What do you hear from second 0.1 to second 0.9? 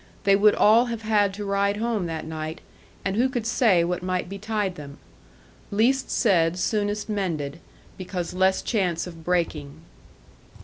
They would all